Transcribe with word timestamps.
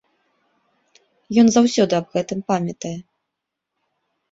Ён 1.43 1.47
заўсёды 1.57 1.93
аб 1.99 2.07
гэтым 2.17 2.39
памятае. 2.51 2.97